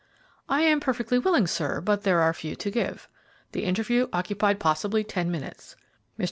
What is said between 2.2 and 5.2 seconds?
are few to give. The interview occupied possibly